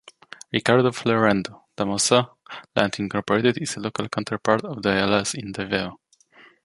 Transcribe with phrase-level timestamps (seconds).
[0.51, 2.31] Ricardo Floirendo, Damosa
[2.75, 5.99] Land Incorporated is a local counterpart of the Ayalas in Davao.